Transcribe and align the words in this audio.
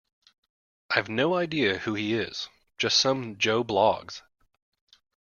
I've 0.89 1.09
no 1.09 1.35
idea 1.35 1.77
who 1.77 1.93
he 1.93 2.15
is: 2.15 2.49
just 2.79 2.97
some 2.97 3.37
Joe 3.37 3.63
Bloggs 3.63 4.23